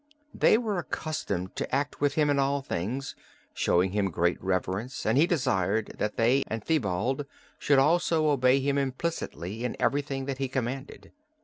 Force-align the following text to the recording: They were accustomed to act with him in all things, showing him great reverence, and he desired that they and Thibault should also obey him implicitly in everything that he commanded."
They 0.33 0.57
were 0.57 0.79
accustomed 0.79 1.55
to 1.57 1.75
act 1.75 2.01
with 2.01 2.15
him 2.15 2.31
in 2.31 2.39
all 2.39 2.63
things, 2.63 3.13
showing 3.53 3.91
him 3.91 4.09
great 4.09 4.43
reverence, 4.43 5.05
and 5.05 5.15
he 5.15 5.27
desired 5.27 5.93
that 5.99 6.17
they 6.17 6.43
and 6.47 6.63
Thibault 6.63 7.25
should 7.59 7.77
also 7.77 8.27
obey 8.31 8.59
him 8.59 8.79
implicitly 8.79 9.63
in 9.63 9.77
everything 9.79 10.25
that 10.25 10.39
he 10.39 10.47
commanded." 10.47 11.11